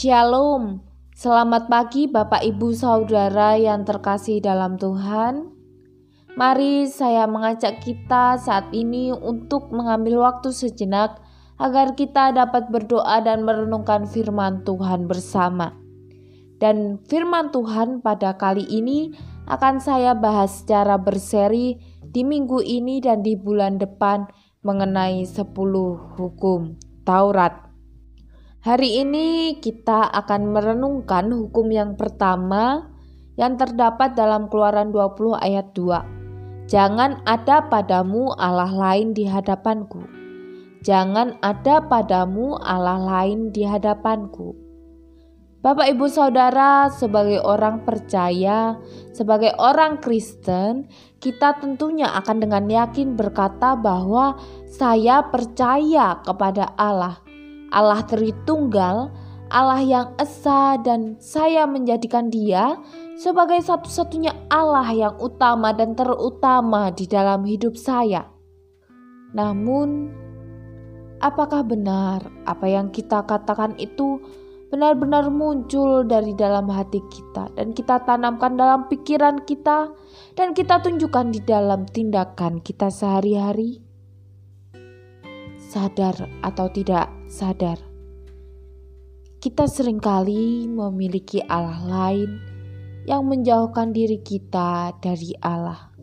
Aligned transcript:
Shalom, 0.00 0.80
selamat 1.12 1.68
pagi 1.68 2.08
Bapak 2.08 2.40
Ibu 2.40 2.72
Saudara 2.72 3.52
yang 3.60 3.84
terkasih 3.84 4.40
dalam 4.40 4.80
Tuhan. 4.80 5.52
Mari 6.40 6.88
saya 6.88 7.28
mengajak 7.28 7.84
kita 7.84 8.40
saat 8.40 8.72
ini 8.72 9.12
untuk 9.12 9.68
mengambil 9.68 10.24
waktu 10.24 10.56
sejenak 10.56 11.20
agar 11.60 11.92
kita 12.00 12.32
dapat 12.32 12.72
berdoa 12.72 13.20
dan 13.20 13.44
merenungkan 13.44 14.08
firman 14.08 14.64
Tuhan 14.64 15.04
bersama. 15.04 15.76
Dan 16.56 17.04
firman 17.04 17.52
Tuhan 17.52 18.00
pada 18.00 18.40
kali 18.40 18.64
ini 18.72 19.12
akan 19.52 19.84
saya 19.84 20.16
bahas 20.16 20.64
secara 20.64 20.96
berseri 20.96 21.76
di 22.00 22.24
minggu 22.24 22.64
ini 22.64 23.04
dan 23.04 23.20
di 23.20 23.36
bulan 23.36 23.76
depan 23.76 24.24
mengenai 24.64 25.28
10 25.28 25.44
hukum 26.16 26.80
Taurat. 27.04 27.69
Hari 28.60 29.00
ini 29.00 29.56
kita 29.56 30.12
akan 30.12 30.52
merenungkan 30.52 31.32
hukum 31.32 31.72
yang 31.72 31.96
pertama 31.96 32.92
yang 33.40 33.56
terdapat 33.56 34.12
dalam 34.12 34.52
Keluaran 34.52 34.92
20 34.92 35.32
ayat 35.40 35.72
2. 35.72 36.68
Jangan 36.68 37.24
ada 37.24 37.64
padamu 37.72 38.36
Allah 38.36 38.68
lain 38.68 39.16
di 39.16 39.24
hadapanku. 39.24 40.04
Jangan 40.84 41.40
ada 41.40 41.88
padamu 41.88 42.60
Allah 42.60 43.00
lain 43.00 43.48
di 43.48 43.64
hadapanku. 43.64 44.52
Bapak, 45.64 45.96
ibu, 45.96 46.04
saudara, 46.12 46.92
sebagai 46.92 47.40
orang 47.40 47.88
percaya, 47.88 48.76
sebagai 49.16 49.56
orang 49.56 50.04
Kristen, 50.04 50.84
kita 51.16 51.56
tentunya 51.64 52.12
akan 52.12 52.44
dengan 52.44 52.68
yakin 52.68 53.16
berkata 53.16 53.72
bahwa 53.72 54.36
saya 54.68 55.24
percaya 55.32 56.20
kepada 56.20 56.76
Allah 56.76 57.29
Allah 57.70 58.02
Tritunggal, 58.06 59.10
Allah 59.50 59.82
yang 59.82 60.08
esa 60.18 60.78
dan 60.78 61.18
saya 61.18 61.66
menjadikan 61.66 62.30
dia 62.30 62.78
sebagai 63.18 63.58
satu-satunya 63.62 64.30
Allah 64.46 64.86
yang 64.94 65.14
utama 65.18 65.74
dan 65.74 65.98
terutama 65.98 66.94
di 66.94 67.10
dalam 67.10 67.42
hidup 67.42 67.74
saya. 67.74 68.30
Namun, 69.34 70.10
apakah 71.18 71.66
benar 71.66 72.22
apa 72.46 72.66
yang 72.66 72.94
kita 72.94 73.26
katakan 73.26 73.74
itu 73.78 74.22
benar-benar 74.70 75.26
muncul 75.34 76.06
dari 76.06 76.30
dalam 76.38 76.70
hati 76.70 77.02
kita 77.10 77.50
dan 77.58 77.74
kita 77.74 78.06
tanamkan 78.06 78.54
dalam 78.54 78.86
pikiran 78.86 79.42
kita 79.42 79.90
dan 80.38 80.54
kita 80.54 80.78
tunjukkan 80.78 81.34
di 81.34 81.40
dalam 81.42 81.90
tindakan 81.90 82.62
kita 82.62 82.86
sehari-hari? 82.86 83.82
Sadar 85.58 86.14
atau 86.42 86.66
tidak 86.70 87.19
sadar. 87.30 87.78
Kita 89.38 89.70
sering 89.70 90.02
kali 90.02 90.66
memiliki 90.66 91.40
Allah 91.46 91.80
lain 91.86 92.42
yang 93.06 93.24
menjauhkan 93.24 93.94
diri 93.94 94.20
kita 94.20 94.98
dari 95.00 95.32
Allah. 95.40 95.94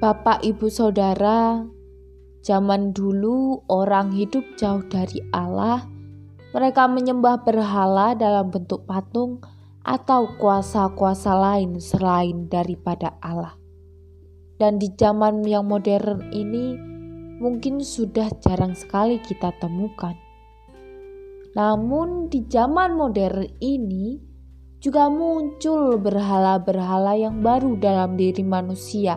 Bapak, 0.00 0.42
ibu, 0.42 0.66
saudara, 0.66 1.62
zaman 2.42 2.90
dulu 2.96 3.62
orang 3.70 4.10
hidup 4.10 4.42
jauh 4.58 4.82
dari 4.88 5.22
Allah. 5.30 5.86
Mereka 6.56 6.88
menyembah 6.88 7.44
berhala 7.44 8.16
dalam 8.16 8.48
bentuk 8.48 8.88
patung 8.88 9.44
atau 9.86 10.26
kuasa-kuasa 10.40 11.36
lain 11.36 11.78
selain 11.78 12.48
daripada 12.50 13.14
Allah. 13.22 13.54
Dan 14.56 14.80
di 14.80 14.88
zaman 14.96 15.44
yang 15.44 15.68
modern 15.68 16.32
ini, 16.32 16.85
mungkin 17.36 17.84
sudah 17.84 18.32
jarang 18.40 18.72
sekali 18.72 19.20
kita 19.20 19.52
temukan. 19.60 20.16
Namun, 21.56 22.28
di 22.28 22.44
zaman 22.44 22.96
modern 22.96 23.48
ini 23.64 24.20
juga 24.76 25.08
muncul 25.08 25.96
berhala-berhala 25.96 27.16
yang 27.16 27.40
baru 27.40 27.80
dalam 27.80 28.20
diri 28.20 28.44
manusia, 28.44 29.16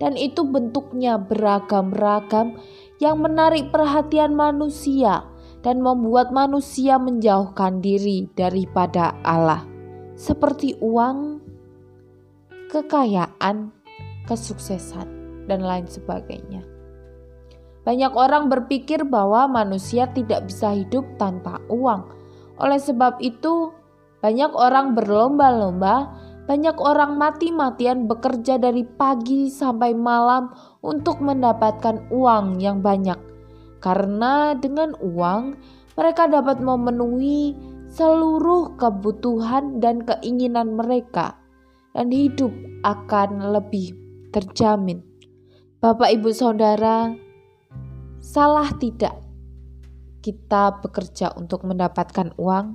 dan 0.00 0.16
itu 0.16 0.44
bentuknya 0.44 1.20
beragam-ragam 1.20 2.56
yang 2.96 3.20
menarik 3.20 3.68
perhatian 3.68 4.32
manusia 4.32 5.28
dan 5.60 5.84
membuat 5.84 6.32
manusia 6.32 6.96
menjauhkan 6.96 7.84
diri 7.84 8.24
daripada 8.32 9.12
Allah, 9.20 9.68
seperti 10.16 10.80
uang, 10.80 11.44
kekayaan, 12.72 13.68
kesuksesan, 14.24 15.08
dan 15.44 15.60
lain 15.60 15.84
sebagainya. 15.84 16.75
Banyak 17.86 18.18
orang 18.18 18.50
berpikir 18.50 19.06
bahwa 19.06 19.46
manusia 19.46 20.10
tidak 20.10 20.50
bisa 20.50 20.74
hidup 20.74 21.06
tanpa 21.22 21.62
uang. 21.70 22.02
Oleh 22.58 22.82
sebab 22.82 23.22
itu, 23.22 23.70
banyak 24.18 24.50
orang 24.58 24.98
berlomba-lomba, 24.98 26.10
banyak 26.50 26.74
orang 26.82 27.14
mati-matian 27.14 28.10
bekerja 28.10 28.58
dari 28.58 28.82
pagi 28.82 29.46
sampai 29.46 29.94
malam 29.94 30.50
untuk 30.82 31.22
mendapatkan 31.22 32.10
uang 32.10 32.58
yang 32.58 32.82
banyak. 32.82 33.18
Karena 33.78 34.58
dengan 34.58 34.98
uang, 34.98 35.54
mereka 35.94 36.26
dapat 36.26 36.58
memenuhi 36.58 37.54
seluruh 37.86 38.74
kebutuhan 38.82 39.78
dan 39.78 40.02
keinginan 40.02 40.74
mereka, 40.74 41.38
dan 41.94 42.10
hidup 42.10 42.50
akan 42.82 43.54
lebih 43.54 43.94
terjamin. 44.34 45.06
Bapak, 45.78 46.18
ibu, 46.18 46.34
saudara, 46.34 47.14
Salah 48.26 48.74
tidak 48.74 49.22
kita 50.18 50.82
bekerja 50.82 51.30
untuk 51.38 51.62
mendapatkan 51.62 52.34
uang? 52.34 52.74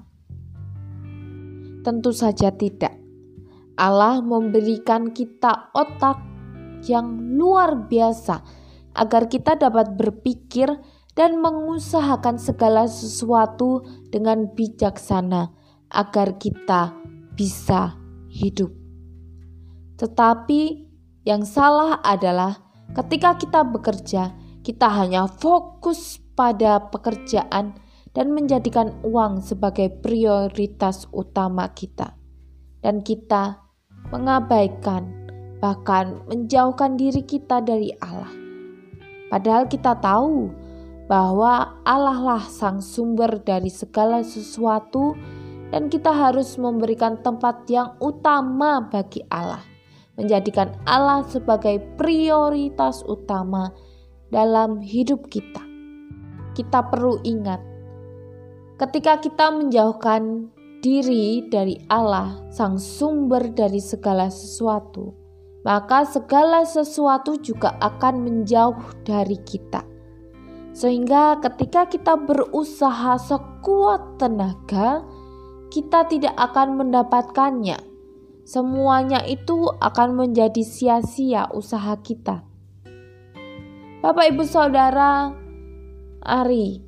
Tentu 1.83 2.15
saja 2.15 2.55
tidak. 2.55 2.95
Allah 3.75 4.23
memberikan 4.23 5.11
kita 5.11 5.75
otak 5.75 6.23
yang 6.87 7.35
luar 7.35 7.83
biasa 7.83 8.39
agar 8.95 9.27
kita 9.27 9.59
dapat 9.59 9.99
berpikir 9.99 10.71
dan 11.19 11.43
mengusahakan 11.43 12.39
segala 12.39 12.87
sesuatu 12.87 13.83
dengan 14.07 14.55
bijaksana 14.55 15.51
agar 15.91 16.39
kita 16.39 16.95
bisa 17.35 17.99
hidup. 18.31 18.71
Tetapi 19.99 20.87
yang 21.27 21.43
salah 21.43 21.99
adalah 21.99 22.55
ketika 22.95 23.35
kita 23.35 23.67
bekerja, 23.67 24.40
kita 24.61 24.87
hanya 24.89 25.25
fokus 25.25 26.21
pada 26.37 26.89
pekerjaan 26.93 27.73
dan 28.11 28.27
menjadikan 28.35 28.93
uang 29.01 29.41
sebagai 29.41 29.89
prioritas 30.03 31.07
utama 31.15 31.71
kita, 31.71 32.13
dan 32.83 32.99
kita 33.01 33.61
mengabaikan, 34.11 35.07
bahkan 35.63 36.19
menjauhkan 36.27 36.99
diri 36.99 37.23
kita 37.23 37.63
dari 37.63 37.93
Allah. 38.03 38.31
Padahal 39.31 39.65
kita 39.71 39.95
tahu 39.95 40.51
bahwa 41.07 41.79
Allah 41.87 42.19
lah 42.19 42.43
sang 42.51 42.83
sumber 42.83 43.39
dari 43.39 43.71
segala 43.71 44.21
sesuatu, 44.27 45.15
dan 45.71 45.87
kita 45.87 46.11
harus 46.11 46.59
memberikan 46.59 47.15
tempat 47.23 47.63
yang 47.71 47.95
utama 48.03 48.91
bagi 48.91 49.23
Allah, 49.31 49.63
menjadikan 50.19 50.75
Allah 50.83 51.23
sebagai 51.31 51.79
prioritas 51.95 53.07
utama 53.07 53.71
dalam 54.31 54.79
hidup 54.79 55.27
kita. 55.27 55.61
Kita 56.55 56.87
perlu 56.87 57.19
ingat, 57.27 57.59
ketika 58.79 59.19
kita 59.19 59.51
menjauhkan 59.51 60.49
diri 60.81 61.45
dari 61.51 61.77
Allah, 61.91 62.39
Sang 62.49 62.79
Sumber 62.79 63.51
dari 63.51 63.77
segala 63.77 64.31
sesuatu, 64.31 65.13
maka 65.61 66.07
segala 66.07 66.65
sesuatu 66.65 67.37
juga 67.37 67.77
akan 67.77 68.25
menjauh 68.25 69.05
dari 69.05 69.37
kita. 69.45 69.85
Sehingga, 70.71 71.37
ketika 71.43 71.85
kita 71.85 72.15
berusaha 72.15 73.19
sekuat 73.19 74.17
tenaga, 74.17 75.03
kita 75.67 76.07
tidak 76.07 76.35
akan 76.39 76.79
mendapatkannya. 76.79 77.77
Semuanya 78.47 79.21
itu 79.27 79.69
akan 79.79 80.17
menjadi 80.17 80.63
sia-sia 80.65 81.47
usaha 81.53 81.93
kita 82.01 82.50
Bapak, 84.01 84.33
ibu, 84.33 84.41
saudara, 84.41 85.29
mari 86.25 86.81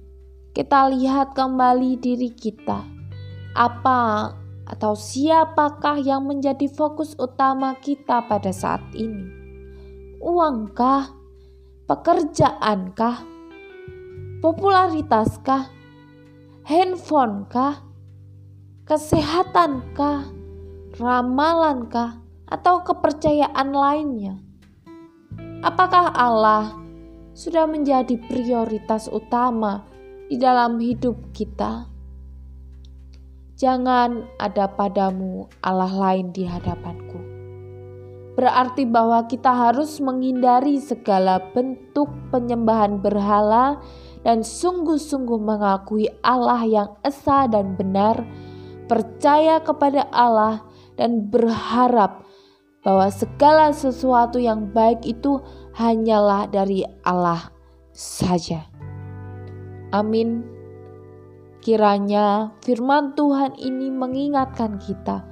kita 0.50 0.90
lihat 0.90 1.38
kembali 1.38 2.02
diri 2.02 2.34
kita. 2.34 2.90
Apa 3.54 4.34
atau 4.66 4.98
siapakah 4.98 6.02
yang 6.02 6.26
menjadi 6.26 6.66
fokus 6.74 7.14
utama 7.22 7.78
kita 7.78 8.26
pada 8.26 8.50
saat 8.50 8.82
ini? 8.98 9.30
Uangkah? 10.26 11.14
Pekerjaankah? 11.86 13.22
Popularitaskah? 14.42 15.70
Handphonekah? 16.66 17.78
Kesehatankah? 18.90 20.34
Ramalankah? 20.98 22.26
Atau 22.50 22.82
kepercayaan 22.82 23.70
lainnya? 23.70 24.42
Apakah 25.62 26.10
Allah 26.10 26.83
sudah 27.34 27.66
menjadi 27.66 28.18
prioritas 28.30 29.10
utama 29.10 29.86
di 30.30 30.38
dalam 30.38 30.78
hidup 30.78 31.34
kita? 31.34 31.90
Jangan 33.58 34.26
ada 34.38 34.70
padamu 34.70 35.50
Allah 35.62 35.90
lain 35.90 36.34
di 36.34 36.46
hadapanku. 36.46 37.22
Berarti 38.34 38.90
bahwa 38.90 39.30
kita 39.30 39.54
harus 39.54 40.02
menghindari 40.02 40.82
segala 40.82 41.38
bentuk 41.54 42.10
penyembahan 42.34 42.98
berhala 42.98 43.78
dan 44.26 44.42
sungguh-sungguh 44.42 45.38
mengakui 45.38 46.10
Allah 46.26 46.66
yang 46.66 46.90
esa 47.06 47.46
dan 47.46 47.78
benar, 47.78 48.26
percaya 48.90 49.62
kepada 49.62 50.10
Allah, 50.10 50.66
dan 50.98 51.30
berharap 51.30 52.26
bahwa 52.84 53.08
segala 53.14 53.72
sesuatu 53.72 54.38
yang 54.38 54.70
baik 54.74 55.06
itu 55.08 55.40
hanyalah 55.74 56.50
dari 56.50 56.86
Allah 57.06 57.50
saja. 57.94 58.66
Amin. 59.94 60.46
Kiranya 61.64 62.52
firman 62.66 63.16
Tuhan 63.16 63.56
ini 63.56 63.88
mengingatkan 63.88 64.82
kita, 64.82 65.24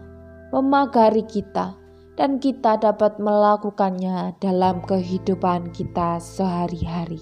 memagari 0.55 1.27
kita, 1.27 1.75
dan 2.15 2.39
kita 2.39 2.79
dapat 2.79 3.19
melakukannya 3.19 4.37
dalam 4.39 4.79
kehidupan 4.85 5.75
kita 5.75 6.21
sehari-hari. 6.23 7.19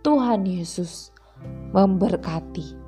Tuhan 0.00 0.48
Yesus 0.48 1.12
memberkati. 1.76 2.81